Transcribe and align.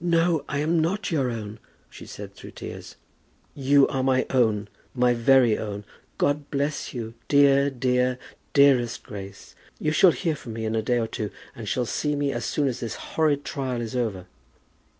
"No, 0.00 0.44
I 0.48 0.58
am 0.58 0.80
not 0.80 1.12
your 1.12 1.30
own," 1.30 1.60
she 1.88 2.04
said, 2.04 2.34
through 2.34 2.50
her 2.50 2.56
tears. 2.56 2.96
"You 3.54 3.86
are 3.86 4.02
my 4.02 4.26
own, 4.30 4.66
my 4.96 5.14
very 5.14 5.56
own. 5.56 5.84
God 6.18 6.50
bless 6.50 6.92
you, 6.92 7.14
dear, 7.28 7.70
dear, 7.70 8.18
dearest 8.52 9.04
Grace. 9.04 9.54
You 9.78 9.92
shall 9.92 10.10
hear 10.10 10.34
from 10.34 10.54
me 10.54 10.64
in 10.64 10.74
a 10.74 10.82
day 10.82 10.98
or 10.98 11.06
two, 11.06 11.30
and 11.54 11.68
shall 11.68 11.86
see 11.86 12.16
me 12.16 12.32
as 12.32 12.44
soon 12.44 12.66
as 12.66 12.80
this 12.80 12.96
horrid 13.14 13.44
trial 13.44 13.80
is 13.80 13.94
over." 13.94 14.26